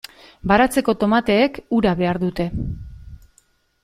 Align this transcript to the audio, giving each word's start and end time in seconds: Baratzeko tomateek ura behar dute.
Baratzeko 0.51 0.95
tomateek 1.03 1.59
ura 1.81 1.91
behar 1.99 2.21
dute. 2.23 2.47